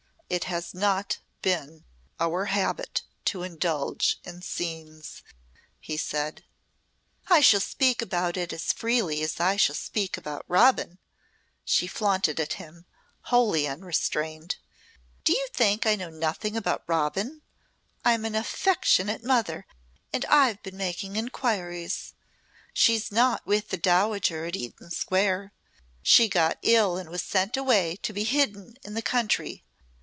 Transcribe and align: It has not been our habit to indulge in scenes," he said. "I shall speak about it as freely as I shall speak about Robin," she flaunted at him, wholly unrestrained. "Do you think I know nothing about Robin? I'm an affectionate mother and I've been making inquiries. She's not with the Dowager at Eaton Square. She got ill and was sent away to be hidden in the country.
It 0.33 0.45
has 0.45 0.73
not 0.73 1.17
been 1.41 1.83
our 2.17 2.45
habit 2.45 3.01
to 3.25 3.43
indulge 3.43 4.17
in 4.23 4.41
scenes," 4.41 5.23
he 5.77 5.97
said. 5.97 6.45
"I 7.27 7.41
shall 7.41 7.59
speak 7.59 8.01
about 8.01 8.37
it 8.37 8.53
as 8.53 8.71
freely 8.71 9.21
as 9.23 9.41
I 9.41 9.57
shall 9.57 9.75
speak 9.75 10.15
about 10.15 10.45
Robin," 10.47 10.99
she 11.65 11.85
flaunted 11.85 12.39
at 12.39 12.53
him, 12.53 12.85
wholly 13.23 13.67
unrestrained. 13.67 14.55
"Do 15.25 15.33
you 15.33 15.47
think 15.51 15.85
I 15.85 15.97
know 15.97 16.09
nothing 16.09 16.55
about 16.55 16.85
Robin? 16.87 17.41
I'm 18.05 18.23
an 18.23 18.33
affectionate 18.33 19.25
mother 19.25 19.65
and 20.13 20.23
I've 20.29 20.63
been 20.63 20.77
making 20.77 21.17
inquiries. 21.17 22.13
She's 22.73 23.11
not 23.11 23.45
with 23.45 23.67
the 23.67 23.75
Dowager 23.75 24.45
at 24.45 24.55
Eaton 24.55 24.91
Square. 24.91 25.51
She 26.01 26.29
got 26.29 26.57
ill 26.61 26.95
and 26.95 27.09
was 27.09 27.21
sent 27.21 27.57
away 27.57 27.97
to 27.97 28.13
be 28.13 28.23
hidden 28.23 28.75
in 28.85 28.93
the 28.93 29.01
country. 29.01 29.65